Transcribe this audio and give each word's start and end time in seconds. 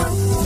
buenas 0.00 0.39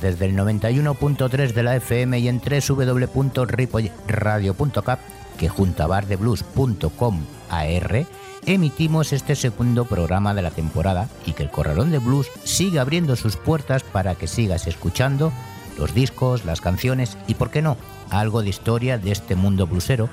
desde 0.00 0.26
el 0.26 0.36
91.3 0.36 1.52
de 1.52 1.62
la 1.62 1.76
FM 1.76 2.18
y 2.18 2.28
en 2.28 2.40
www.ripoyradio.cap 2.40 4.98
que 5.38 5.48
junto 5.48 5.82
a 5.82 5.86
bardeblues.com 5.86 7.20
AR 7.48 8.06
emitimos 8.46 9.12
este 9.12 9.36
segundo 9.36 9.84
programa 9.84 10.34
de 10.34 10.42
la 10.42 10.50
temporada 10.50 11.08
y 11.26 11.32
que 11.32 11.42
el 11.42 11.50
Corralón 11.50 11.90
de 11.90 11.98
Blues 11.98 12.28
sigue 12.44 12.78
abriendo 12.78 13.16
sus 13.16 13.36
puertas 13.36 13.82
para 13.82 14.14
que 14.14 14.26
sigas 14.26 14.66
escuchando 14.66 15.32
los 15.78 15.94
discos, 15.94 16.44
las 16.44 16.60
canciones 16.60 17.16
y, 17.26 17.34
por 17.34 17.50
qué 17.50 17.62
no, 17.62 17.76
algo 18.10 18.42
de 18.42 18.50
historia 18.50 18.98
de 18.98 19.12
este 19.12 19.34
mundo 19.34 19.66
bluesero 19.66 20.08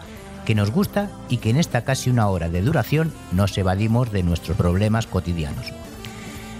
que 0.45 0.56
nos 0.56 0.72
gusta 0.72 1.09
y 1.28 1.38
que 1.38 1.50
en 1.50 1.58
esta 1.58 1.84
casi 1.84 2.09
una 2.09 2.30
hora 2.30 2.48
de 2.48 2.62
duración 2.62 3.12
nos 3.34 3.58
evadimos 3.58 4.12
de 4.12 4.23
nuestros 4.23 4.56
problemas 4.56 5.08
cotidianos. 5.08 5.73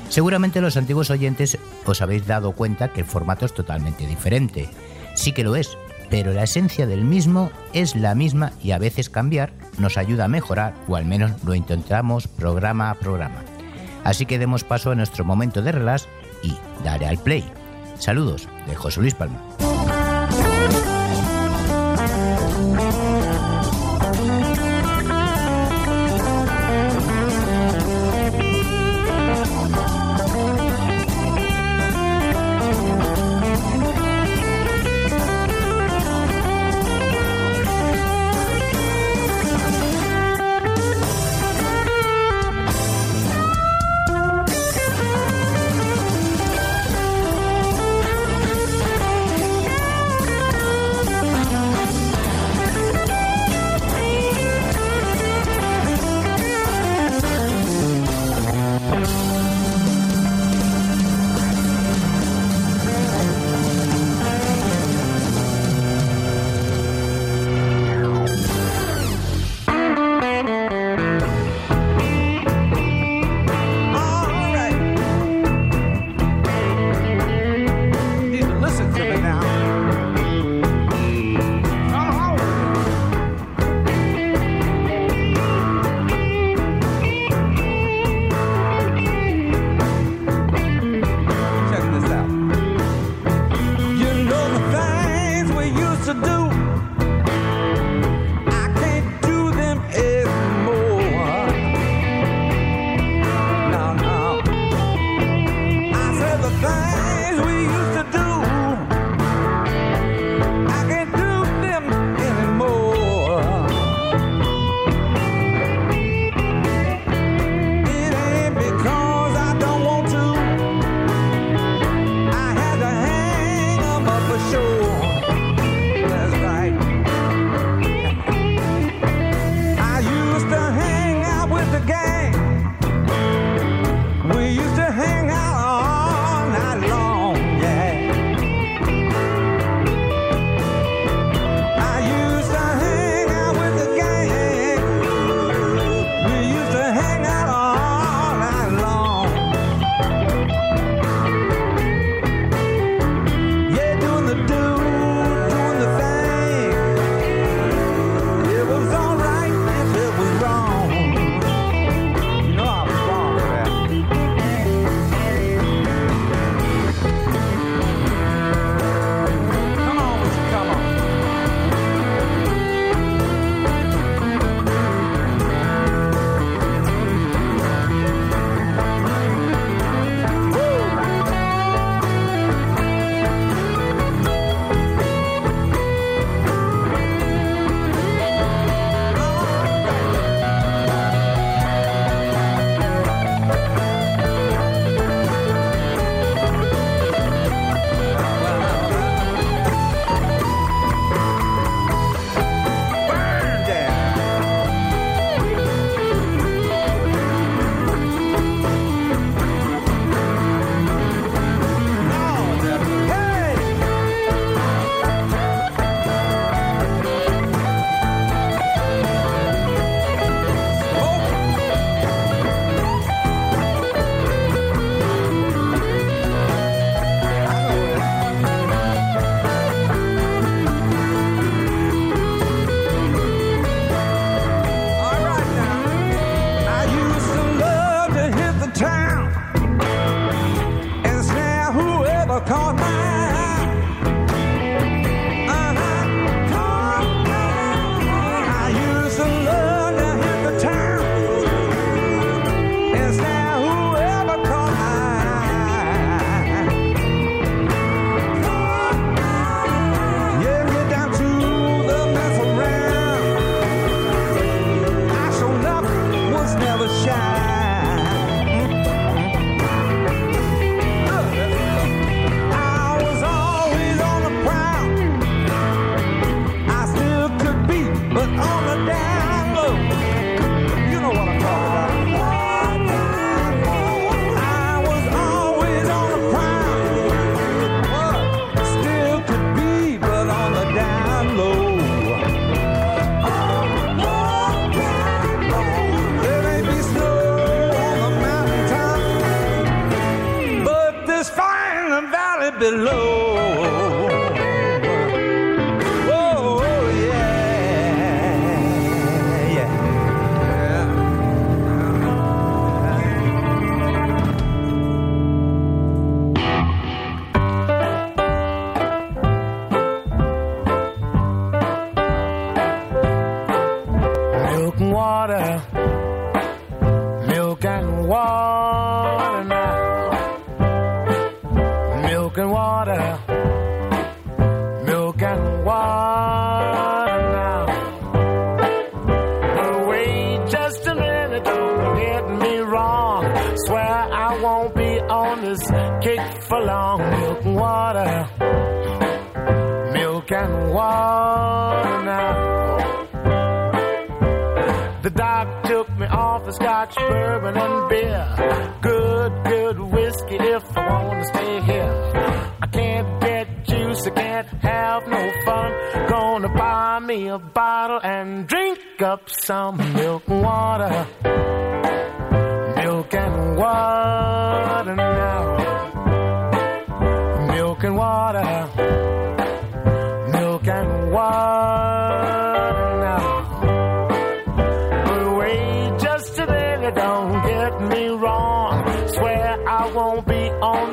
Seguramente 0.10 0.62
los 0.62 0.78
antiguos 0.78 1.10
oyentes 1.10 1.58
os 1.86 2.02
habéis 2.02 2.26
dado 2.26 2.54
cuenta 2.54 2.94
que 2.94 3.02
el 3.02 3.08
formato 3.08 3.46
es 3.46 3.54
totalmente 3.54 4.08
diferente. 4.08 4.70
Sí 5.16 5.32
que 5.32 5.44
lo 5.44 5.56
es, 5.56 5.78
pero 6.10 6.34
la 6.34 6.44
esencia 6.44 6.88
del 6.88 7.04
mismo 7.04 7.52
es 7.74 7.96
la 7.96 8.16
misma 8.16 8.54
y 8.64 8.72
a 8.72 8.78
veces 8.78 9.10
cambiar 9.10 9.52
nos 9.78 9.98
ayuda 9.98 10.26
a 10.26 10.30
mejorar 10.30 10.74
o 10.88 10.96
al 10.96 11.06
menos 11.06 11.32
lo 11.44 11.55
intentamos 11.55 12.27
programa 12.27 12.90
a 12.90 12.96
programa. 12.96 13.44
Así 14.04 14.26
que 14.26 14.40
demos 14.40 14.64
paso 14.64 14.91
a 14.91 14.96
nuestro 14.96 15.26
momento 15.26 15.62
de 15.62 15.74
relax 15.74 16.08
y 16.42 16.55
daré 16.84 17.08
al 17.08 17.18
play. 17.18 17.44
Saludos 17.99 18.48
de 18.68 18.76
José 18.76 19.02
Luis 19.02 19.14
Palma. 19.14 19.42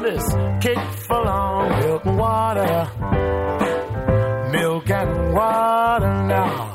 This 0.05 0.25
kick 0.61 0.79
for 1.07 1.25
long. 1.25 1.69
Milk 1.81 2.05
and 2.07 2.19
water. 2.19 2.91
Milk 4.53 4.91
and 4.91 5.35
water 5.35 6.15
now. 6.25 6.73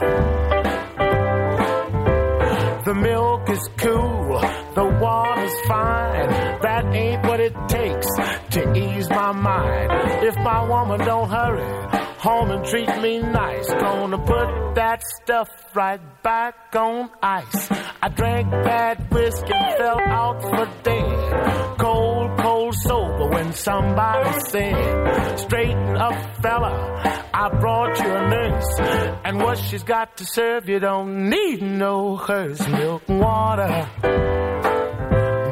The 2.85 2.95
milk 2.95 3.49
is 3.49 3.69
cool, 3.77 4.39
the 4.73 4.97
water's 4.99 5.59
fine. 5.67 6.29
That 6.61 6.85
ain't 6.91 7.23
what 7.25 7.39
it 7.39 7.53
takes 7.67 8.07
to 8.51 8.73
ease 8.73 9.09
my 9.09 9.31
mind. 9.31 9.91
If 10.23 10.35
my 10.37 10.67
woman 10.67 10.99
don't 11.05 11.29
hurry, 11.29 11.98
home 12.19 12.51
and 12.51 12.65
treat 12.65 12.89
me 13.01 13.19
nice, 13.19 13.67
gonna 13.73 14.17
put 14.17 14.75
that 14.75 15.01
stuff 15.21 15.47
right 15.73 16.01
back 16.21 16.55
on 16.75 17.09
ice. 17.23 17.71
I 18.01 18.09
drank 18.09 18.51
that 18.51 19.09
whiskey 19.09 19.53
and 19.53 19.77
fell 19.77 19.99
out 19.99 20.41
for 20.41 20.65
dead. 20.83 21.77
Cold, 21.79 22.37
cold 22.39 22.75
sober 22.75 23.27
when 23.29 23.53
somebody 23.53 24.39
said, 24.49 25.39
straighten 25.39 25.95
up 25.95 26.41
fella, 26.41 27.29
I 27.33 27.49
brought 27.57 27.97
you 27.99 28.11
a 28.11 28.29
nurse. 28.29 28.79
And 29.23 29.41
what 29.41 29.57
she's 29.57 29.83
got 29.83 30.17
to 30.17 30.25
serve 30.25 30.67
you 30.67 30.79
don't 30.79 31.29
need 31.29 31.61
no 31.61 32.17
hearse. 32.17 32.67
Milk 32.67 33.03
and 33.07 33.19
water. 33.21 33.89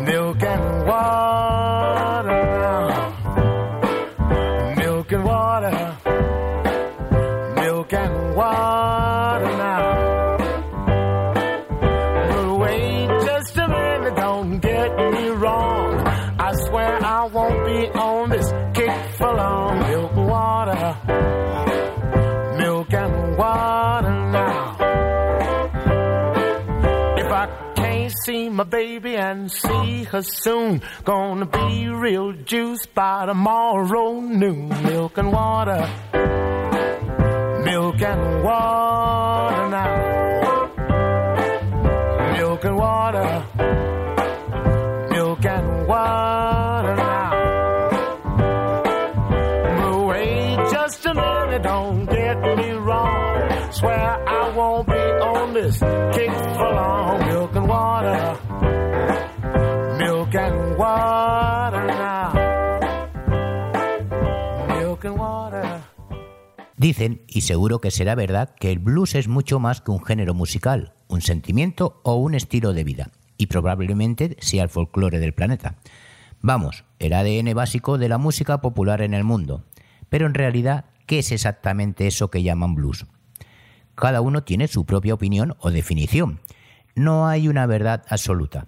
Milk 0.04 0.44
and 0.44 0.88
water 0.88 2.07
my 28.58 28.64
baby 28.64 29.16
and 29.16 29.52
see 29.52 30.04
her 30.06 30.24
soon, 30.24 30.82
gonna 31.04 31.46
be 31.46 31.88
real 31.90 32.32
juice 32.32 32.88
by 32.88 33.28
tomorrow 33.28 34.20
noon. 34.20 34.70
Milk 34.84 35.20
and 35.20 35.32
water. 35.32 35.88
Milk 37.64 38.02
and 38.02 38.44
water 38.44 39.70
now. 39.70 40.74
Milk 42.36 42.66
and 42.66 42.78
water. 42.78 43.46
Milk 45.12 45.46
and 45.46 45.88
water 45.88 46.96
now. 46.96 47.32
But 49.78 50.06
wait 50.08 50.58
just 50.72 51.06
a 51.06 51.14
minute, 51.14 51.62
don't 51.62 52.06
get 52.08 52.58
me 52.58 52.72
wrong. 52.72 53.72
Swear 53.72 54.28
I 54.28 54.50
won't 54.58 54.88
be 54.88 54.94
on 54.94 55.54
this 55.54 55.78
kick 55.78 56.32
for 56.58 56.72
long. 56.74 57.37
Dicen, 66.88 67.22
y 67.28 67.42
seguro 67.42 67.82
que 67.82 67.92
será 67.92 68.16
verdad, 68.16 68.56
que 68.58 68.72
el 68.72 68.80
blues 68.80 69.14
es 69.14 69.28
mucho 69.28 69.60
más 69.60 69.82
que 69.82 69.92
un 69.92 70.06
género 70.06 70.34
musical, 70.34 70.94
un 71.10 71.20
sentimiento 71.20 72.00
o 72.06 72.16
un 72.16 72.34
estilo 72.34 72.72
de 72.72 72.86
vida, 72.86 73.12
y 73.38 73.48
probablemente 73.48 74.38
sea 74.40 74.64
el 74.64 74.70
folclore 74.70 75.20
del 75.20 75.34
planeta. 75.34 75.76
Vamos, 76.40 76.86
el 77.00 77.12
ADN 77.12 77.54
básico 77.54 77.98
de 77.98 78.08
la 78.08 78.18
música 78.18 78.62
popular 78.62 79.02
en 79.02 79.14
el 79.14 79.26
mundo. 79.26 79.66
Pero 80.08 80.28
en 80.28 80.34
realidad, 80.34 80.86
¿qué 81.08 81.20
es 81.20 81.34
exactamente 81.34 82.08
eso 82.08 82.32
que 82.32 82.42
llaman 82.42 82.74
blues? 82.74 83.06
Cada 83.96 84.22
uno 84.22 84.46
tiene 84.46 84.70
su 84.70 84.86
propia 84.86 85.14
opinión 85.14 85.58
o 85.60 85.72
definición. 85.72 86.40
No 86.96 87.28
hay 87.28 87.50
una 87.50 87.66
verdad 87.66 88.06
absoluta. 88.08 88.68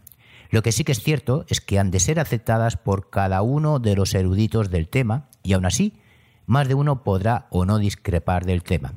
Lo 0.49 0.61
que 0.61 0.73
sí 0.73 0.83
que 0.83 0.91
es 0.91 1.01
cierto 1.01 1.45
es 1.47 1.61
que 1.61 1.79
han 1.79 1.89
de 1.89 2.01
ser 2.01 2.19
aceptadas 2.19 2.75
por 2.75 3.09
cada 3.09 3.41
uno 3.43 3.79
de 3.79 3.95
los 3.95 4.13
eruditos 4.13 4.69
del 4.69 4.89
tema 4.89 5.29
y 5.41 5.53
aún 5.53 5.65
así, 5.65 5.98
más 6.49 6.67
de 6.67 6.73
uno 6.73 7.03
podrá 7.03 7.45
o 7.51 7.63
no 7.63 7.77
discrepar 7.77 8.43
del 8.43 8.63
tema. 8.63 8.93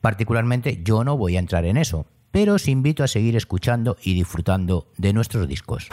Particularmente 0.00 0.80
yo 0.84 1.02
no 1.02 1.16
voy 1.16 1.36
a 1.36 1.40
entrar 1.40 1.64
en 1.64 1.76
eso, 1.76 2.06
pero 2.30 2.54
os 2.54 2.68
invito 2.68 3.02
a 3.02 3.08
seguir 3.08 3.34
escuchando 3.34 3.96
y 4.00 4.14
disfrutando 4.14 4.86
de 4.96 5.12
nuestros 5.12 5.48
discos. 5.48 5.88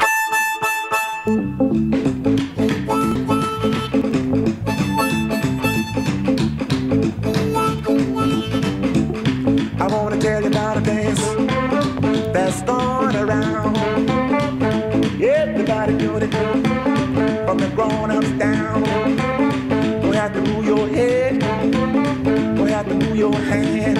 Your 23.31 23.41
hands, 23.41 23.99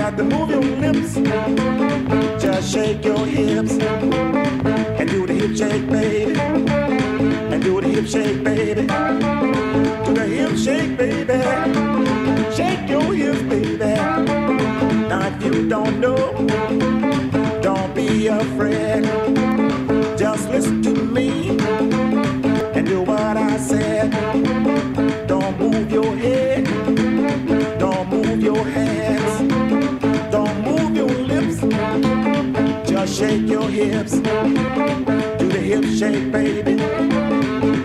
have 0.00 0.16
to 0.16 0.24
move 0.24 0.48
your 0.48 0.62
lips. 0.62 1.14
Just 2.42 2.72
shake 2.72 3.04
your 3.04 3.26
hips 3.26 3.72
and 3.72 5.08
do 5.10 5.26
the 5.26 5.34
hip 5.34 5.54
shake, 5.54 5.86
baby, 5.90 6.40
and 7.52 7.62
do 7.62 7.80
the 7.80 7.88
hip 7.88 8.06
shake, 8.06 8.42
baby. 8.42 8.86
Do 10.06 10.14
the 10.14 10.26
hip 10.36 10.56
shake, 10.56 10.96
baby. 10.96 11.36
Shake 12.56 12.88
your 12.88 13.14
hips, 13.14 13.42
baby. 13.52 13.92
Now 15.10 15.26
if 15.28 15.44
you 15.44 15.68
don't 15.68 16.00
know, 16.00 16.32
don't 17.60 17.94
be 17.94 18.28
afraid. 18.28 19.04
Just 20.16 20.48
listen 20.48 20.80
to 20.82 20.94
me 21.16 21.58
and 22.76 22.86
do 22.86 23.02
what 23.02 23.36
I 23.36 23.58
said. 23.58 24.10
Don't 25.26 25.58
move 25.60 25.92
your 25.92 26.16
head, 26.16 26.69
your 28.54 28.64
hands, 28.64 30.32
don't 30.32 30.56
move 30.64 30.96
your 30.96 31.14
lips. 31.30 31.60
Just 32.90 33.18
shake 33.18 33.46
your 33.46 33.68
hips. 33.68 34.12
Do 35.40 35.46
the 35.54 35.60
hip 35.70 35.84
shake, 35.84 36.32
baby. 36.32 36.74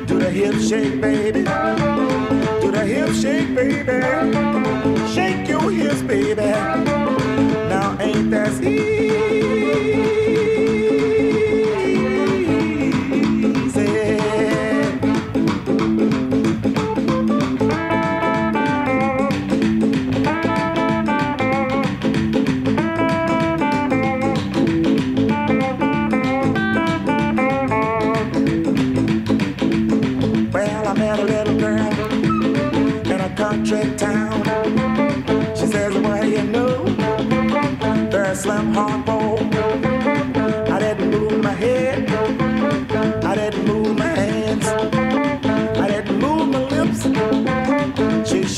Do 0.07 0.19
the 0.19 0.29
hip 0.31 0.55
shake, 0.55 0.99
baby. 0.99 1.43
Do 2.61 2.71
the 2.71 2.83
hip 2.93 3.09
shake, 3.21 3.53
baby. 3.55 3.97
Shake 5.13 5.47
your 5.47 5.71
hips, 5.71 6.01
baby. 6.01 6.45
Now 7.71 7.97
ain't 7.99 8.31
that 8.31 8.53
easy? 8.63 10.24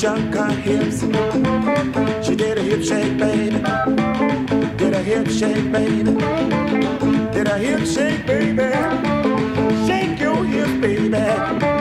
shook 0.07 0.35
her 0.35 0.51
hips. 0.51 1.01
She 2.25 2.33
did 2.35 2.57
a 2.57 2.61
hip 2.61 2.81
shake, 2.81 3.17
baby. 3.17 3.59
Did 4.77 4.93
a 4.93 5.03
hip 5.03 5.27
shake, 5.27 5.69
baby. 5.69 6.13
Did 7.33 7.47
a 7.47 7.57
hip 7.57 7.85
shake, 7.85 8.25
baby. 8.25 8.69
Shake 9.85 10.17
your 10.21 10.45
hip, 10.45 10.79
baby. 10.79 11.76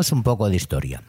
Un 0.00 0.22
poco 0.22 0.48
de 0.48 0.56
historia. 0.56 1.02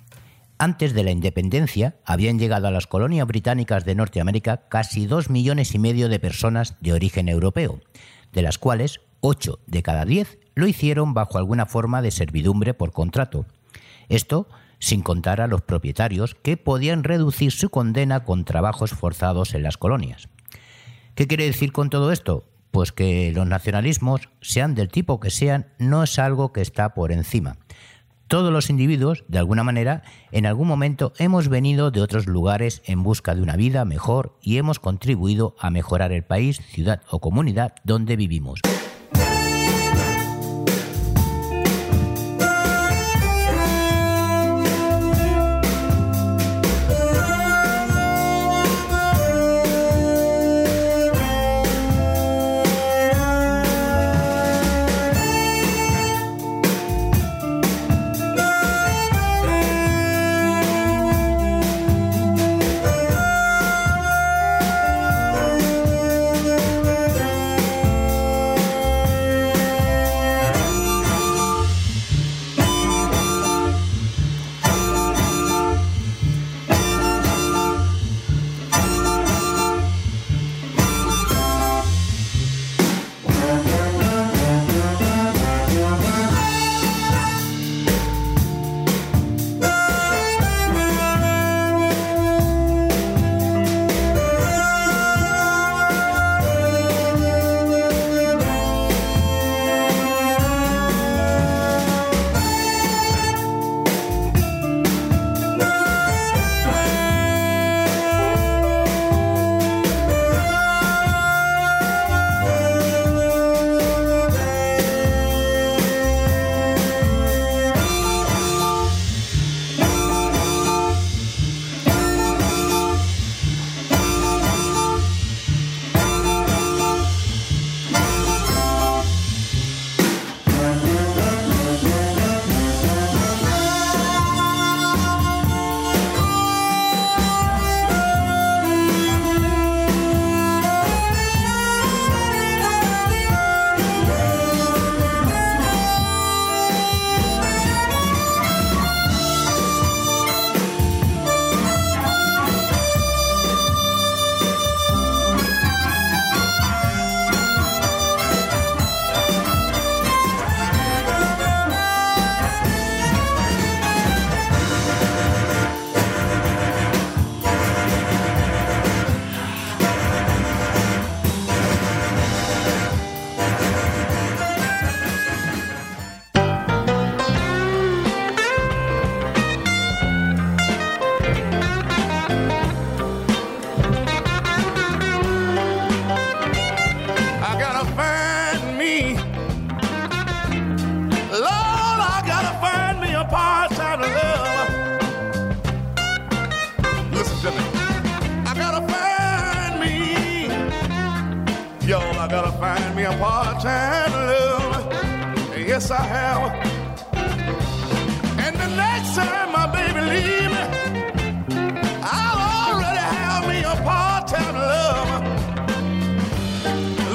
Antes 0.58 0.94
de 0.94 1.06
la 1.06 1.12
independencia, 1.12 1.96
habían 2.04 2.38
llegado 2.38 2.68
a 2.68 2.72
las 2.72 2.88
colonias 2.88 3.26
británicas 3.26 3.86
de 3.86 3.96
Norteamérica 3.96 4.68
casi 4.68 5.06
dos 5.06 5.30
millones 5.30 5.74
y 5.74 5.80
medio 5.80 6.10
de 6.10 6.20
personas 6.20 6.76
de 6.82 6.92
origen 6.92 7.30
europeo, 7.30 7.80
de 8.34 8.42
las 8.42 8.58
cuales 8.58 9.00
ocho 9.22 9.60
de 9.66 9.82
cada 9.82 10.04
diez 10.04 10.40
lo 10.56 10.68
hicieron 10.68 11.14
bajo 11.14 11.38
alguna 11.38 11.66
forma 11.66 12.02
de 12.02 12.12
servidumbre 12.12 12.74
por 12.74 12.92
contrato. 12.92 13.46
Esto 14.10 14.50
sin 14.78 15.02
contar 15.02 15.40
a 15.40 15.48
los 15.48 15.62
propietarios 15.62 16.36
que 16.36 16.58
podían 16.58 17.06
reducir 17.06 17.54
su 17.54 17.70
condena 17.70 18.26
con 18.26 18.44
trabajos 18.44 18.92
forzados 18.92 19.54
en 19.54 19.64
las 19.64 19.78
colonias. 19.78 20.28
¿Qué 21.16 21.28
quiere 21.28 21.46
decir 21.46 21.72
con 21.72 21.90
todo 21.90 22.12
esto? 22.12 22.44
Pues 22.72 22.92
que 22.92 23.32
los 23.34 23.48
nacionalismos, 23.48 24.30
sean 24.42 24.76
del 24.76 24.90
tipo 24.90 25.22
que 25.22 25.30
sean, 25.30 25.68
no 25.80 26.04
es 26.04 26.20
algo 26.20 26.52
que 26.52 26.62
está 26.62 26.94
por 26.94 27.14
encima. 27.14 27.58
Todos 28.32 28.54
los 28.54 28.70
individuos, 28.70 29.26
de 29.28 29.40
alguna 29.40 29.66
manera, 29.66 30.04
en 30.32 30.46
algún 30.46 30.66
momento 30.66 31.12
hemos 31.18 31.50
venido 31.50 31.92
de 31.92 32.00
otros 32.00 32.28
lugares 32.28 32.82
en 32.86 33.04
busca 33.04 33.36
de 33.36 33.42
una 33.42 33.58
vida 33.58 33.84
mejor 33.84 34.38
y 34.42 34.56
hemos 34.56 34.80
contribuido 34.80 35.54
a 35.60 35.70
mejorar 35.70 36.14
el 36.14 36.24
país, 36.24 36.62
ciudad 36.70 37.02
o 37.10 37.20
comunidad 37.20 37.74
donde 37.84 38.16
vivimos. 38.16 38.62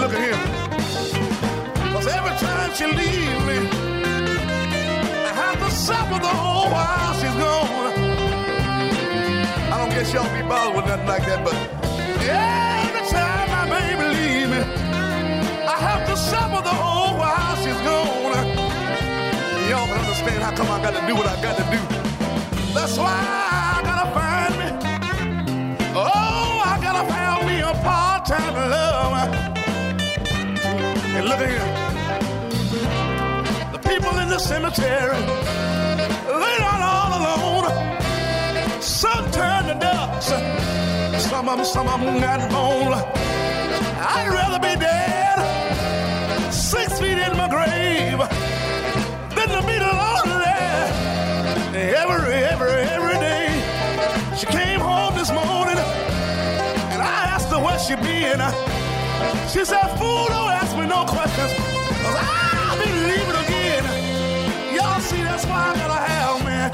Look 0.00 0.12
at 0.12 0.20
here. 0.28 0.42
Cause 1.92 2.06
every 2.06 2.36
time 2.38 2.70
she 2.74 2.86
leaves 2.86 3.42
me, 3.50 3.58
I 5.24 5.32
have 5.42 5.58
to 5.58 5.70
suffer 5.70 6.18
the 6.20 6.34
whole 6.42 6.70
while 6.70 7.14
she's 7.14 7.36
gone. 7.42 7.92
I 9.72 9.74
don't 9.78 9.90
guess 9.90 10.12
y'all 10.12 10.32
be 10.34 10.42
bothered 10.46 10.76
with 10.76 10.86
nothing 10.86 11.06
like 11.06 11.24
that, 11.26 11.44
but 11.44 11.56
every 12.22 13.04
time 13.08 13.46
my 13.56 13.64
baby 13.74 14.04
leaves 14.16 14.50
me, 14.52 14.60
I 15.66 15.76
have 15.88 16.06
to 16.08 16.16
suffer 16.16 16.62
the 16.62 16.76
whole 16.82 17.16
while 17.18 17.56
she's 17.62 17.80
gone. 17.82 18.46
Y'all 19.68 19.86
can 19.86 19.98
understand 19.98 20.42
how 20.42 20.52
come 20.54 20.70
I 20.70 20.80
gotta 20.82 21.04
do 21.06 21.14
what 21.16 21.26
I 21.26 21.36
gotta 21.42 21.64
do. 21.74 21.80
That's 22.72 22.96
why 22.98 23.10
I 23.10 23.82
gotta 23.82 24.08
find 24.14 24.54
me. 24.60 24.68
Oh, 25.96 26.62
I 26.64 26.78
gotta 26.80 27.04
find 27.10 27.46
me 27.48 27.60
a 27.60 27.72
part-time 27.82 28.54
lover. 28.54 29.55
And 31.16 31.28
look 31.30 31.40
at 31.40 31.48
here. 31.48 31.68
The 33.72 33.78
people 33.88 34.18
in 34.18 34.28
the 34.28 34.38
cemetery, 34.38 35.16
they're 36.26 36.60
not 36.60 36.80
all 36.92 37.12
alone. 37.20 37.64
Some 38.82 39.30
turn 39.30 39.64
to 39.64 39.74
dust. 39.80 40.28
Some 41.30 41.48
of 41.48 41.56
them, 41.56 41.64
some 41.64 41.88
of 41.88 42.00
them 42.02 42.20
got 42.20 42.50
bone. 42.50 42.92
I'd 42.92 44.28
rather 44.28 44.58
be 44.58 44.78
dead, 44.78 46.52
six 46.52 47.00
feet 47.00 47.16
in 47.16 47.34
my 47.38 47.48
grave, 47.48 48.18
than 49.36 49.48
to 49.48 49.62
be 49.66 49.78
lonely 49.80 50.56
every, 51.96 52.44
every, 52.44 52.82
every 52.96 53.18
day. 53.24 53.48
She 54.36 54.44
came 54.44 54.80
home 54.80 55.14
this 55.14 55.30
morning, 55.32 55.78
and 56.92 57.00
I 57.00 57.24
asked 57.32 57.48
her 57.48 57.58
where 57.58 57.78
she 57.78 57.94
been. 57.96 58.85
She 59.48 59.64
said, 59.64 59.86
fool, 59.98 60.26
don't 60.28 60.50
ask 60.50 60.76
me 60.76 60.86
no 60.86 61.04
questions, 61.04 61.52
ah, 62.04 62.70
I'll 62.70 62.78
be 62.78 62.90
leaving 63.10 63.38
again. 63.44 63.84
Y'all 64.74 65.00
see, 65.00 65.22
that's 65.22 65.44
why 65.46 65.72
I 65.72 65.76
gotta 65.76 66.00
have, 66.12 66.44
man. 66.44 66.70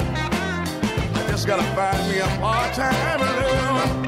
I 1.15 1.31
just 1.31 1.47
gotta 1.47 1.63
find 1.75 2.09
me 2.11 2.19
a 2.19 2.27
part-time 2.41 3.21
lover. 3.21 4.02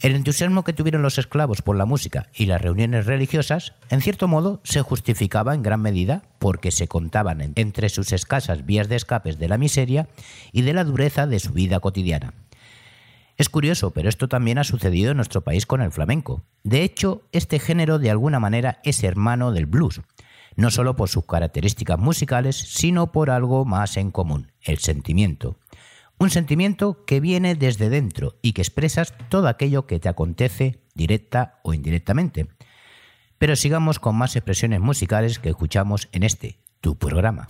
El 0.00 0.16
entusiasmo 0.16 0.64
que 0.64 0.72
tuvieron 0.72 1.02
los 1.02 1.18
esclavos 1.18 1.60
por 1.60 1.76
la 1.76 1.84
música 1.84 2.30
y 2.34 2.46
las 2.46 2.62
reuniones 2.62 3.04
religiosas, 3.04 3.74
en 3.90 4.00
cierto 4.00 4.28
modo, 4.28 4.62
se 4.64 4.80
justificaba 4.80 5.54
en 5.54 5.62
gran 5.62 5.82
medida 5.82 6.22
porque 6.38 6.70
se 6.70 6.88
contaban 6.88 7.52
entre 7.54 7.90
sus 7.90 8.12
escasas 8.12 8.64
vías 8.64 8.88
de 8.88 8.96
escapes 8.96 9.38
de 9.38 9.48
la 9.48 9.58
miseria 9.58 10.08
y 10.52 10.62
de 10.62 10.72
la 10.72 10.84
dureza 10.84 11.26
de 11.26 11.38
su 11.38 11.52
vida 11.52 11.80
cotidiana. 11.80 12.32
Es 13.36 13.50
curioso, 13.50 13.90
pero 13.90 14.08
esto 14.08 14.26
también 14.26 14.56
ha 14.56 14.64
sucedido 14.64 15.10
en 15.10 15.18
nuestro 15.18 15.42
país 15.42 15.66
con 15.66 15.82
el 15.82 15.92
flamenco. 15.92 16.44
De 16.62 16.82
hecho, 16.82 17.20
este 17.32 17.58
género 17.58 17.98
de 17.98 18.10
alguna 18.10 18.40
manera 18.40 18.80
es 18.84 19.04
hermano 19.04 19.52
del 19.52 19.66
blues, 19.66 20.00
no 20.56 20.70
solo 20.70 20.96
por 20.96 21.10
sus 21.10 21.26
características 21.26 21.98
musicales, 21.98 22.56
sino 22.56 23.12
por 23.12 23.28
algo 23.28 23.66
más 23.66 23.98
en 23.98 24.10
común, 24.10 24.50
el 24.62 24.78
sentimiento. 24.78 25.59
Un 26.20 26.28
sentimiento 26.28 27.06
que 27.06 27.18
viene 27.18 27.54
desde 27.54 27.88
dentro 27.88 28.36
y 28.42 28.52
que 28.52 28.60
expresas 28.60 29.14
todo 29.30 29.48
aquello 29.48 29.86
que 29.86 29.98
te 29.98 30.10
acontece 30.10 30.82
directa 30.94 31.60
o 31.62 31.72
indirectamente. 31.72 32.46
Pero 33.38 33.56
sigamos 33.56 33.98
con 33.98 34.16
más 34.16 34.36
expresiones 34.36 34.80
musicales 34.80 35.38
que 35.38 35.48
escuchamos 35.48 36.10
en 36.12 36.24
este, 36.24 36.58
tu 36.82 36.98
programa. 36.98 37.46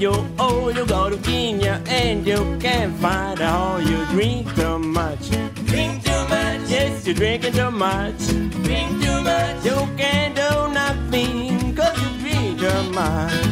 Go 0.00 0.12
you 0.14 0.26
oh, 0.38 0.68
you 0.70 0.86
go 0.86 1.10
to 1.10 1.18
Kenya 1.18 1.82
and 1.86 2.26
you 2.26 2.56
can't 2.58 2.96
find 3.00 3.38
out 3.38 3.84
you 3.84 4.02
drink 4.06 4.54
too 4.54 4.78
much. 4.78 5.28
Drink 5.66 6.02
too 6.02 6.22
much. 6.26 6.70
Yes, 6.70 7.06
you're 7.06 7.14
drinking 7.14 7.52
too 7.52 7.70
much. 7.70 8.16
Drink 8.64 9.02
too 9.02 9.20
much. 9.20 9.62
You 9.62 9.76
can't 9.98 10.34
do 10.34 10.72
nothing 10.72 11.76
cause 11.76 12.00
you 12.00 12.18
drink 12.18 12.60
too 12.60 12.82
much. 12.92 13.44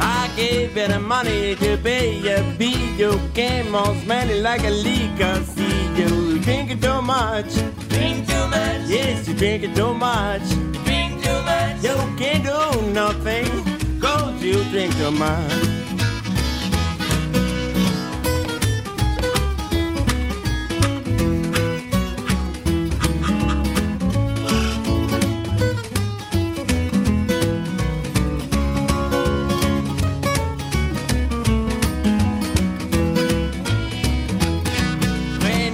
I 0.00 0.28
gave 0.34 0.76
you 0.76 0.88
the 0.88 0.98
money 0.98 1.54
to 1.54 1.76
pay 1.76 2.18
your 2.18 2.42
bill. 2.58 2.90
You 2.98 3.20
came 3.34 3.72
on 3.76 4.00
smelling 4.02 4.42
like 4.42 4.64
a. 4.64 4.72
I 4.72 5.42
see 5.44 6.02
you 6.02 6.40
drinking 6.40 6.80
too 6.80 7.00
much. 7.00 7.54
Drink 7.88 8.26
too 8.26 8.46
much. 8.48 8.82
Yes, 8.88 9.28
you 9.28 9.34
drinking 9.34 9.74
too 9.74 9.94
much. 9.94 10.42
Drink 10.84 11.22
too 11.22 11.40
much. 11.42 11.84
You 11.84 11.94
can't 12.18 12.42
do 12.42 12.90
nothing 12.90 13.69
cause 14.00 14.42
you 14.42 14.64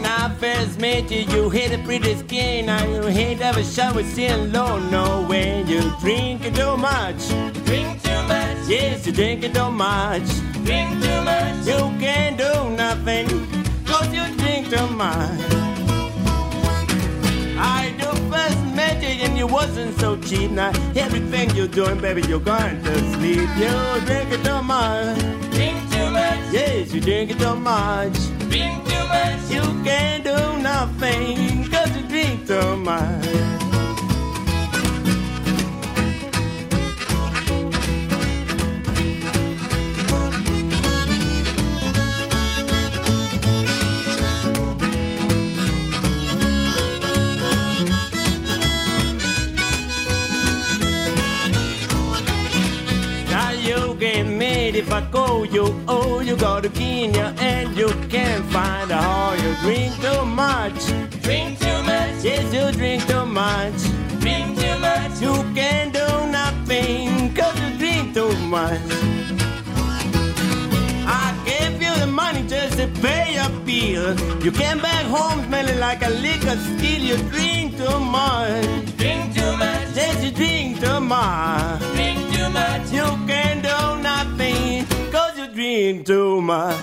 I 0.05 0.35
first 0.41 0.81
met 0.81 1.11
you, 1.11 1.21
you 1.21 1.51
had 1.51 1.79
a 1.79 1.83
pretty 1.85 2.17
skin. 2.17 2.67
Now 2.67 2.85
you 2.85 3.03
hate 3.03 3.39
have 3.39 3.57
a 3.57 3.65
shower 3.65 4.03
still 4.03 4.45
low. 4.47 4.79
No, 4.91 5.25
when 5.29 5.69
you 5.69 5.83
drink 6.01 6.43
too 6.55 6.77
much. 6.77 7.29
Drink. 7.65 7.96
Yes, 8.69 9.07
you 9.07 9.13
drink 9.13 9.43
too 9.55 9.71
much. 9.71 10.27
Drink 10.65 10.91
too 11.01 11.23
much. 11.23 11.67
You 11.67 11.79
can't 12.01 12.37
do 12.37 12.71
nothing. 12.71 13.29
Cause 13.85 14.13
you 14.13 14.25
drink 14.39 14.71
too 14.71 14.89
much. 14.89 15.41
I 17.57 17.95
do 17.97 18.09
first 18.29 18.59
met 18.75 19.01
you 19.01 19.25
and 19.25 19.39
you 19.39 19.47
wasn't 19.47 19.97
so 20.01 20.17
cheap. 20.17 20.51
Now 20.51 20.73
everything 20.97 21.51
you're 21.55 21.69
doing, 21.69 22.01
baby, 22.01 22.23
you're 22.23 22.41
going 22.41 22.83
to 22.83 22.99
sleep. 23.15 23.49
You 23.57 24.01
drink 24.05 24.43
too 24.43 24.63
much. 24.63 25.21
Drink 25.55 25.79
too 25.93 26.11
much. 26.11 26.41
Yes, 26.53 26.93
you 26.93 27.01
drink 27.01 27.39
too 27.39 27.55
much. 27.55 28.19
Drink 28.51 28.85
too 28.85 29.07
much. 29.07 29.49
You 29.49 29.63
can't 29.85 30.25
do 30.25 30.59
nothing 30.61 31.71
cause 31.71 31.97
you 31.97 32.03
drink 32.09 32.49
too 32.49 32.77
much. 32.79 33.66
If 54.77 54.93
I 54.93 55.01
call 55.11 55.47
you 55.47 55.65
oh 55.89 56.21
you 56.21 56.37
go 56.37 56.61
to 56.61 56.69
Kenya 56.69 57.35
and 57.39 57.75
you 57.77 57.89
can't 58.11 58.45
find 58.53 58.91
a 58.91 59.01
hole 59.01 59.37
you 59.37 59.55
drink 59.63 59.95
too 60.03 60.25
much. 60.27 60.81
Drink 61.23 61.59
too 61.59 61.83
much. 61.83 62.23
Yes 62.23 62.53
you 62.53 62.71
drink 62.73 63.07
too 63.07 63.25
much. 63.25 63.79
Drink 64.21 64.59
too 64.59 64.79
much. 64.79 65.15
You 65.21 65.35
can't 65.55 65.93
do 65.95 66.07
nothing 66.31 67.35
cause 67.35 67.59
you 67.61 67.79
drink 67.79 68.15
too 68.15 68.37
much 68.49 68.96
to 72.77 72.87
pay 73.01 73.35
your 73.35 73.49
bill 73.65 74.15
you 74.45 74.53
came 74.53 74.81
back 74.81 75.05
home 75.07 75.43
smelling 75.47 75.81
like 75.81 76.03
a 76.05 76.11
liquor 76.11 76.57
still 76.57 77.03
you 77.11 77.17
drink 77.31 77.77
too 77.77 77.99
much 77.99 78.97
drink 78.99 79.35
too 79.35 79.53
much 79.57 79.97
yes 79.97 80.23
you 80.23 80.31
drink 80.31 80.79
too 80.79 81.01
much 81.01 81.81
drink 81.95 82.21
too 82.35 82.49
much 82.51 82.93
you 82.93 83.09
can't 83.27 83.63
do 83.63 83.79
nothing 84.03 84.85
cause 85.11 85.39
you 85.39 85.49
drink 85.55 86.05
too 86.05 86.41
much 86.43 86.77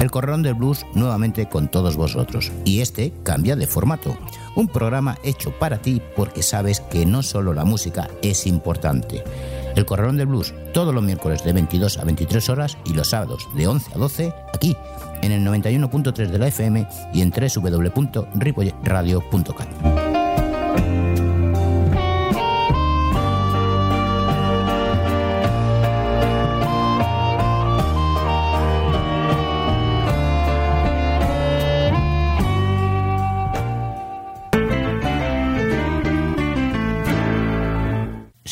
El 0.00 0.10
Corralón 0.10 0.42
del 0.42 0.54
Blues 0.54 0.84
nuevamente 0.94 1.48
con 1.48 1.70
todos 1.70 1.94
vosotros. 1.94 2.50
Y 2.64 2.80
este 2.80 3.12
cambia 3.22 3.54
de 3.54 3.68
formato. 3.68 4.18
Un 4.56 4.66
programa 4.66 5.16
hecho 5.22 5.56
para 5.60 5.80
ti 5.80 6.02
porque 6.16 6.42
sabes 6.42 6.80
que 6.80 7.06
no 7.06 7.22
solo 7.22 7.54
la 7.54 7.64
música 7.64 8.10
es 8.20 8.48
importante. 8.48 9.22
El 9.76 9.86
Corralón 9.86 10.16
del 10.16 10.26
Blues 10.26 10.52
todos 10.72 10.92
los 10.94 11.02
miércoles 11.02 11.42
de 11.44 11.52
22 11.52 11.98
a 11.98 12.04
23 12.04 12.48
horas 12.50 12.78
y 12.84 12.94
los 12.94 13.10
sábados 13.10 13.48
de 13.54 13.66
11 13.66 13.92
a 13.94 13.98
12 13.98 14.32
aquí 14.54 14.76
en 15.22 15.32
el 15.32 15.44
91.3 15.46 16.28
de 16.28 16.38
la 16.38 16.46
FM 16.48 16.86
y 17.12 17.20
en 17.22 17.30
www.ripoyradio.cat. 17.30 20.01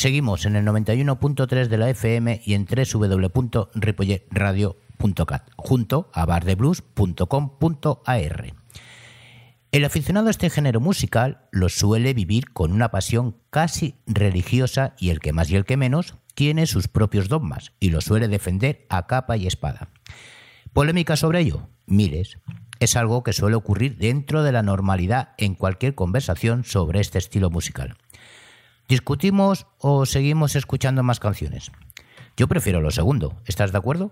Seguimos 0.00 0.46
en 0.46 0.56
el 0.56 0.64
91.3 0.64 1.68
de 1.68 1.76
la 1.76 1.90
FM 1.90 2.40
y 2.46 2.54
en 2.54 2.64
www.ripolletradio.cat 2.64 5.50
junto 5.56 6.08
a 6.14 6.24
bardeblues.com.ar. 6.24 8.54
El 9.72 9.84
aficionado 9.84 10.28
a 10.28 10.30
este 10.30 10.48
género 10.48 10.80
musical 10.80 11.42
lo 11.50 11.68
suele 11.68 12.14
vivir 12.14 12.50
con 12.50 12.72
una 12.72 12.90
pasión 12.90 13.36
casi 13.50 13.96
religiosa 14.06 14.94
y 14.98 15.10
el 15.10 15.20
que 15.20 15.34
más 15.34 15.50
y 15.50 15.56
el 15.56 15.66
que 15.66 15.76
menos 15.76 16.14
tiene 16.34 16.64
sus 16.64 16.88
propios 16.88 17.28
dogmas 17.28 17.72
y 17.78 17.90
lo 17.90 18.00
suele 18.00 18.28
defender 18.28 18.86
a 18.88 19.06
capa 19.06 19.36
y 19.36 19.46
espada. 19.46 19.90
¿Polémica 20.72 21.16
sobre 21.16 21.40
ello? 21.40 21.68
Mires, 21.84 22.38
es 22.78 22.96
algo 22.96 23.22
que 23.22 23.34
suele 23.34 23.56
ocurrir 23.56 23.98
dentro 23.98 24.44
de 24.44 24.52
la 24.52 24.62
normalidad 24.62 25.34
en 25.36 25.54
cualquier 25.54 25.94
conversación 25.94 26.64
sobre 26.64 27.00
este 27.00 27.18
estilo 27.18 27.50
musical. 27.50 27.98
¿Discutimos 28.90 29.68
o 29.78 30.04
seguimos 30.04 30.56
escuchando 30.56 31.04
más 31.04 31.20
canciones? 31.20 31.70
Yo 32.36 32.48
prefiero 32.48 32.80
lo 32.80 32.90
segundo. 32.90 33.36
¿Estás 33.46 33.70
de 33.70 33.78
acuerdo? 33.78 34.10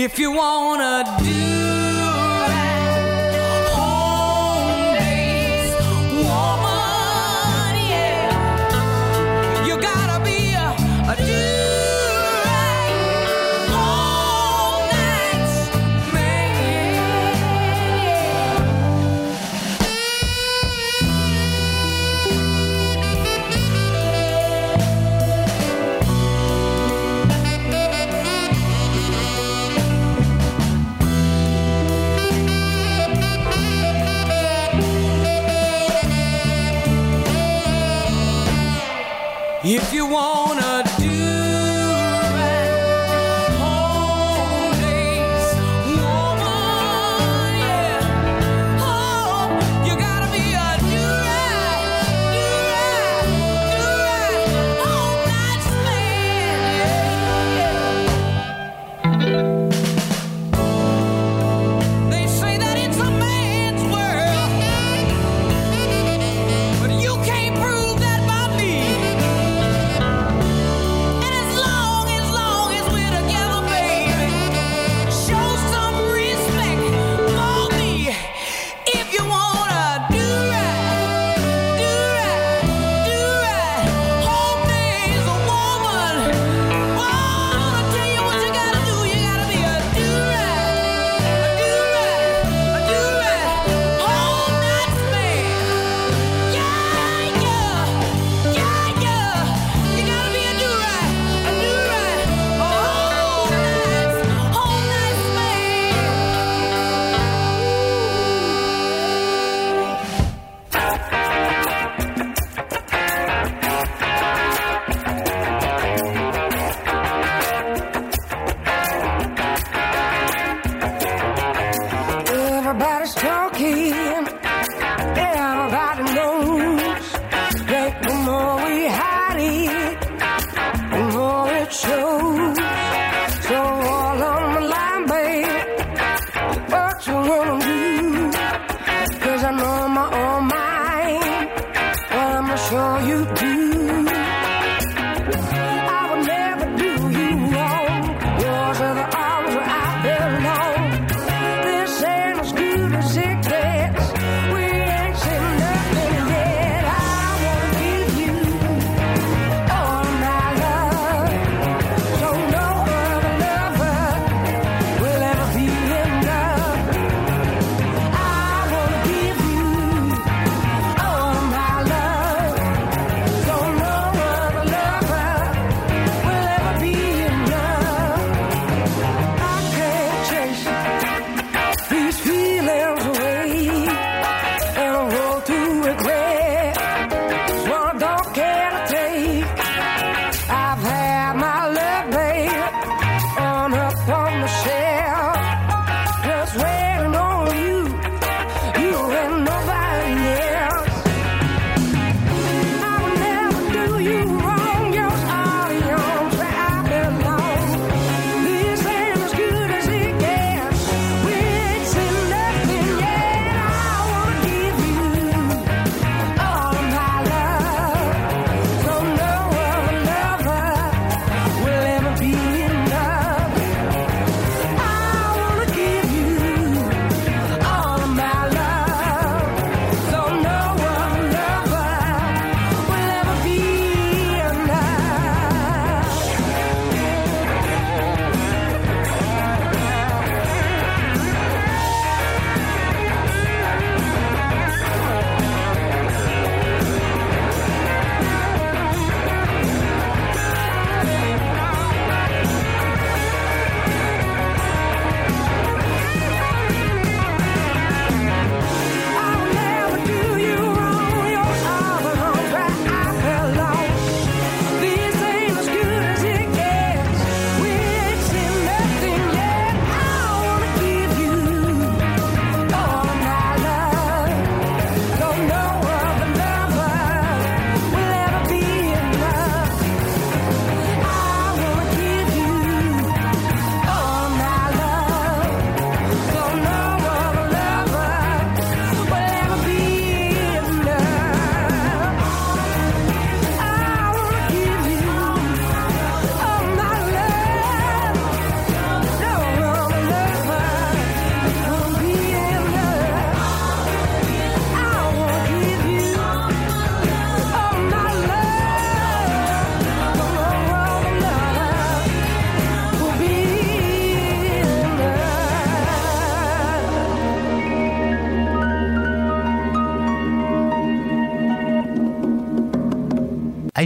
If 0.00 0.16
you 0.16 0.30
wanna 0.30 1.27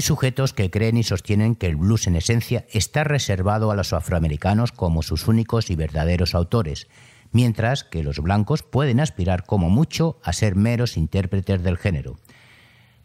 sujetos 0.03 0.53
que 0.53 0.71
creen 0.71 0.97
y 0.97 1.03
sostienen 1.03 1.55
que 1.55 1.67
el 1.67 1.77
blues 1.77 2.07
en 2.07 2.17
esencia 2.17 2.67
está 2.71 3.05
reservado 3.05 3.71
a 3.71 3.77
los 3.77 3.93
afroamericanos 3.93 4.73
como 4.73 5.03
sus 5.03 5.29
únicos 5.29 5.71
y 5.71 5.77
verdaderos 5.77 6.35
autores, 6.35 6.89
mientras 7.31 7.85
que 7.85 8.03
los 8.03 8.21
blancos 8.21 8.63
pueden 8.63 9.01
aspirar 9.01 9.45
como 9.45 9.71
mucho 9.71 10.19
a 10.23 10.33
ser 10.33 10.57
meros 10.57 10.97
intérpretes 10.97 11.63
del 11.63 11.79
género. 11.79 12.17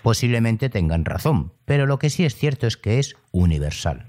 Posiblemente 0.03 0.69
tengan 0.69 1.05
razón, 1.05 1.53
pero 1.65 1.85
lo 1.85 1.99
que 1.99 2.09
sí 2.09 2.25
es 2.25 2.35
cierto 2.35 2.67
es 2.67 2.77
que 2.77 2.99
es 2.99 3.15
universal. 3.31 4.07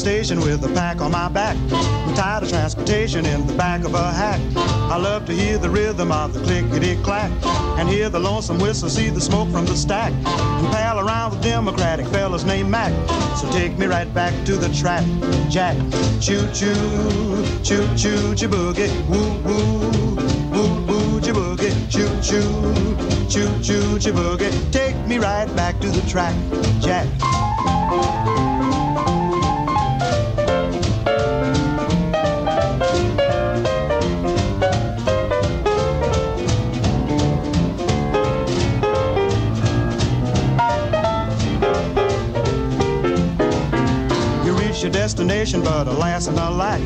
Station 0.00 0.40
with 0.40 0.64
a 0.64 0.68
pack 0.68 1.02
on 1.02 1.12
my 1.12 1.28
back. 1.28 1.56
I'm 1.70 2.14
tired 2.14 2.42
of 2.42 2.48
transportation 2.48 3.26
in 3.26 3.46
the 3.46 3.52
back 3.52 3.84
of 3.84 3.92
a 3.92 4.10
hack. 4.10 4.40
I 4.56 4.96
love 4.96 5.26
to 5.26 5.32
hear 5.32 5.58
the 5.58 5.68
rhythm 5.68 6.10
of 6.10 6.32
the 6.32 6.40
clickety 6.40 6.96
clack 7.02 7.30
and 7.78 7.86
hear 7.86 8.08
the 8.08 8.18
lonesome 8.18 8.58
whistle, 8.58 8.88
see 8.88 9.10
the 9.10 9.20
smoke 9.20 9.50
from 9.50 9.66
the 9.66 9.76
stack, 9.76 10.12
and 10.24 10.66
pal 10.72 11.00
around 11.00 11.32
with 11.32 11.42
Democratic 11.42 12.06
fellas 12.06 12.44
named 12.44 12.70
Mac. 12.70 12.92
So 13.36 13.50
take 13.52 13.76
me 13.76 13.84
right 13.84 14.12
back 14.14 14.32
to 14.46 14.56
the 14.56 14.70
track, 14.74 15.04
Jack. 15.50 15.76
Choo 16.18 16.48
choo, 16.54 17.44
choo 17.62 17.86
choo, 17.94 18.34
choo 18.34 18.48
boogie, 18.48 18.90
woo 19.06 19.36
woo, 19.44 20.16
woo 20.50 20.86
woo, 20.86 21.20
choo 21.20 21.34
boogie, 21.34 21.74
choo 21.92 22.08
choo, 22.22 22.40
choo 23.28 23.62
choo, 23.62 23.98
choo 23.98 24.12
boogie. 24.14 24.72
Take 24.72 24.96
me 25.06 25.18
right 25.18 25.54
back 25.54 25.78
to 25.80 25.90
the 25.90 26.00
track, 26.08 26.34
Jack. 26.80 27.06
Your 44.90 45.02
destination, 45.02 45.62
but 45.62 45.86
alas 45.86 46.26
and 46.26 46.38
alack, 46.38 46.80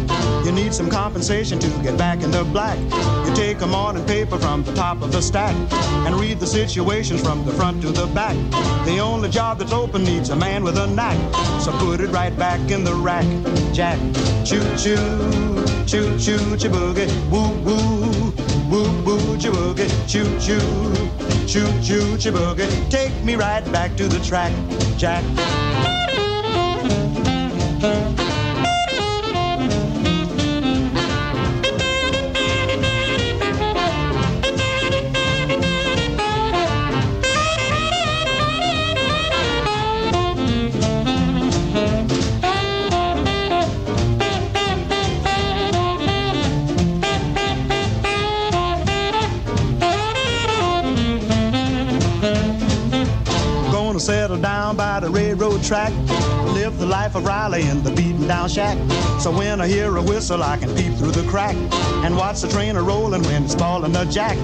you 0.44 0.52
need 0.52 0.72
some 0.74 0.90
compensation 0.90 1.58
to 1.58 1.68
get 1.82 1.96
back 1.96 2.22
in 2.22 2.30
the 2.30 2.44
black. 2.44 2.78
You 3.26 3.34
take 3.34 3.60
a 3.60 3.66
morning 3.66 4.04
paper 4.04 4.38
from 4.38 4.62
the 4.62 4.74
top 4.74 5.02
of 5.02 5.12
the 5.12 5.22
stack 5.22 5.54
and 6.06 6.14
read 6.16 6.40
the 6.40 6.46
situations 6.46 7.22
from 7.22 7.44
the 7.44 7.52
front 7.52 7.82
to 7.82 7.90
the 7.90 8.06
back. 8.08 8.36
The 8.84 8.98
only 8.98 9.30
job 9.30 9.58
that's 9.58 9.72
open 9.72 10.04
needs 10.04 10.30
a 10.30 10.36
man 10.36 10.64
with 10.64 10.76
a 10.78 10.86
knack, 10.86 11.18
so 11.60 11.72
put 11.78 12.00
it 12.00 12.10
right 12.10 12.36
back 12.38 12.70
in 12.70 12.84
the 12.84 12.94
rack, 12.94 13.26
Jack. 13.72 13.98
Choo 14.44 14.62
choo, 14.76 14.96
choo 15.86 16.18
choo, 16.18 16.38
boogie, 16.70 17.08
woo 17.30 17.50
woo, 17.64 18.32
woo 18.70 19.04
woo, 19.04 19.36
boogie, 19.36 19.90
choo, 20.08 20.24
choo 20.40 20.60
choo, 21.46 22.18
choo 22.18 22.32
boogie. 22.32 22.90
Take 22.90 23.14
me 23.24 23.36
right 23.36 23.64
back 23.72 23.96
to 23.96 24.08
the 24.08 24.18
track, 24.20 24.52
Jack. 24.96 25.24
Gonna 53.70 54.00
settle 54.00 54.38
down 54.38 54.76
by 54.76 55.00
the 55.00 55.10
railroad 55.10 55.62
track. 55.62 55.92
Live 56.54 56.78
the 56.78 56.86
life 56.86 57.16
of 57.16 57.24
Riley 57.24 57.62
in 57.68 57.82
the 57.82 57.90
beaten 57.90 58.28
down 58.28 58.48
shack. 58.48 58.78
So 59.20 59.30
when 59.36 59.60
I 59.60 59.66
hear 59.66 59.96
a 59.96 60.02
whistle, 60.02 60.42
I 60.42 60.56
can 60.56 60.72
peep 60.76 60.94
through 60.94 61.10
the 61.10 61.28
crack 61.28 61.56
and 62.04 62.16
watch 62.16 62.42
the 62.42 62.48
train 62.48 62.76
a 62.76 62.82
rolling 62.82 63.22
when 63.24 63.42
it's 63.42 63.56
falling 63.56 63.96
a 63.96 64.06
jack. 64.06 64.36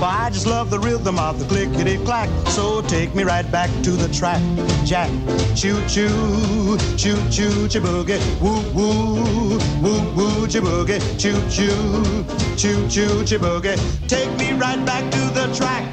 For 0.00 0.06
I 0.06 0.30
just 0.32 0.46
love 0.46 0.70
the 0.70 0.78
rhythm 0.78 1.18
of 1.18 1.38
the 1.38 1.44
clickety 1.44 1.98
clack. 2.04 2.30
So 2.48 2.80
take 2.82 3.14
me 3.14 3.22
right 3.22 3.48
back 3.52 3.68
to 3.82 3.90
the 3.90 4.08
track, 4.08 4.40
Jack. 4.86 5.10
Choo 5.54 5.78
choo, 5.86 6.78
choo 6.96 7.18
choo, 7.30 7.68
choo 7.68 7.80
boogie, 7.80 8.18
woo 8.40 8.62
woo, 8.72 9.58
woo 9.82 10.14
woo, 10.16 10.48
choo 10.48 10.62
boogie, 10.62 11.00
choo 11.20 11.38
choo, 11.50 12.24
choo 12.56 12.88
choo, 12.88 13.24
choo 13.26 13.38
boogie. 13.38 13.76
Take 14.08 14.34
me 14.38 14.52
right 14.52 14.82
back 14.86 15.04
to 15.12 15.20
the 15.34 15.52
track, 15.54 15.84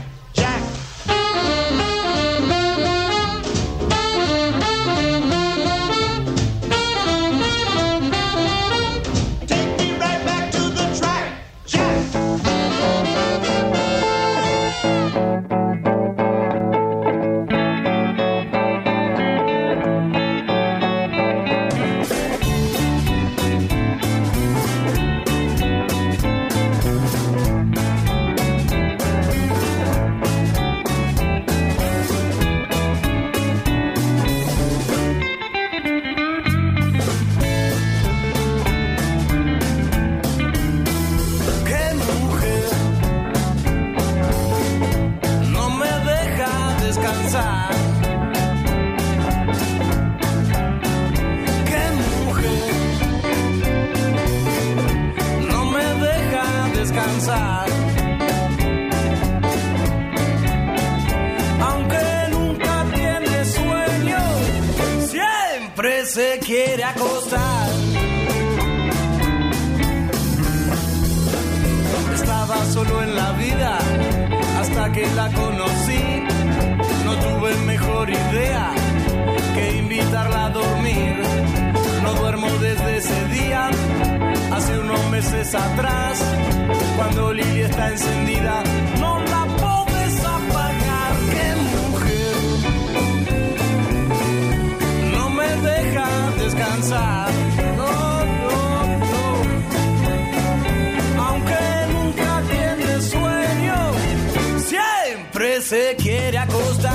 se 105.65 105.95
quiere 105.97 106.37
acostar. 106.37 106.94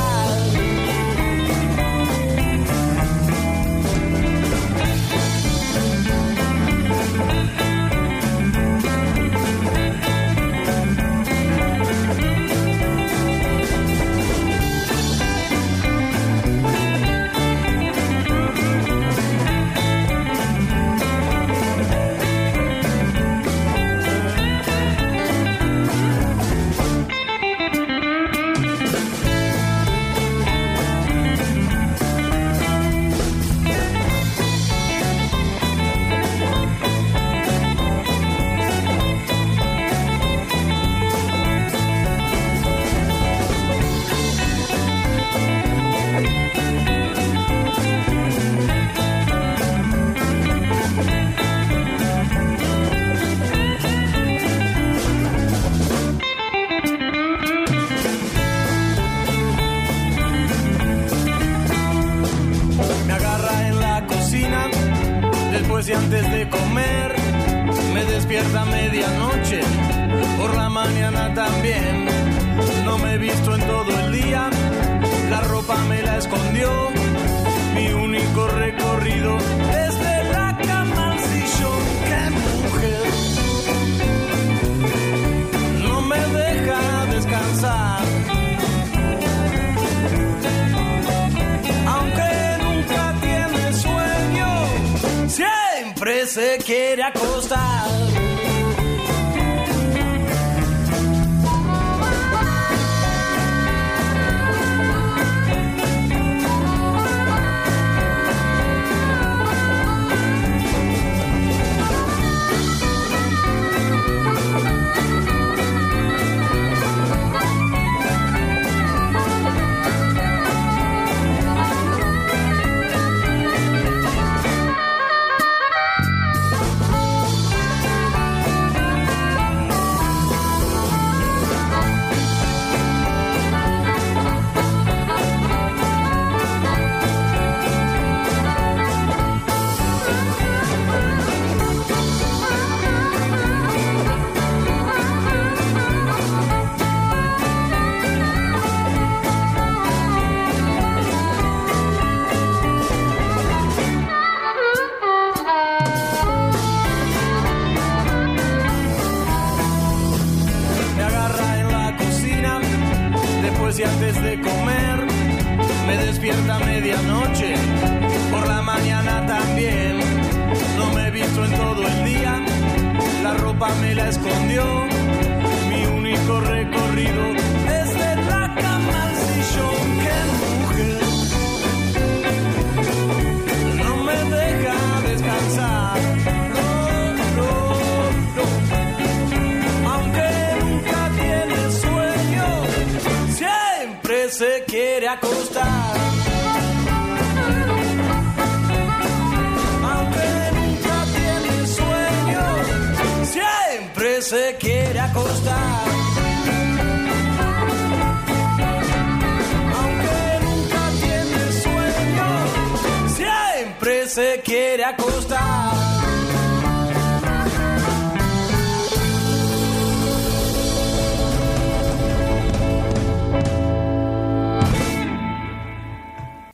se 214.10 214.42
quiere 214.44 214.84
acostar. 214.84 215.72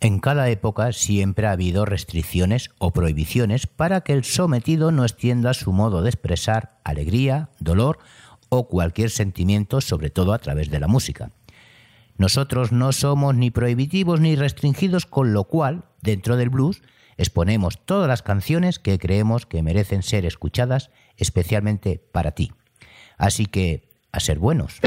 En 0.01 0.21
cada 0.21 0.51
época 0.51 0.93
siempre 0.93 1.47
ha 1.47 1.53
habido 1.53 1.87
restricciones 1.87 2.71
o 2.77 2.93
prohibiciones 2.93 3.67
para 3.67 4.03
que 4.03 4.13
el 4.13 4.25
sometido 4.25 4.93
no 4.93 5.05
extienda 5.05 5.55
su 5.55 5.73
modo 5.73 6.03
de 6.03 6.11
expresar 6.11 6.79
alegría, 6.85 7.49
dolor 7.59 7.99
o 8.51 8.69
cualquier 8.69 9.09
sentimiento, 9.09 9.81
sobre 9.81 10.11
todo 10.11 10.35
a 10.35 10.39
través 10.39 10.71
de 10.71 10.79
la 10.79 10.89
música. 10.89 11.31
Nosotros 12.19 12.71
no 12.71 12.93
somos 12.93 13.35
ni 13.35 13.51
prohibitivos 13.51 14.21
ni 14.21 14.37
restringidos, 14.37 15.07
con 15.07 15.33
lo 15.33 15.45
cual, 15.45 15.85
dentro 16.03 16.37
del 16.37 16.51
blues, 16.51 16.83
exponemos 17.17 17.85
todas 17.85 18.09
las 18.09 18.23
canciones 18.23 18.79
que 18.79 18.99
creemos 18.99 19.47
que 19.47 19.63
merecen 19.63 20.03
ser 20.03 20.27
escuchadas 20.27 20.91
especialmente 21.17 22.03
para 22.13 22.33
ti. 22.33 22.53
Así 23.17 23.47
que, 23.47 23.89
a 24.13 24.21
ser 24.21 24.39
buenos. 24.39 24.81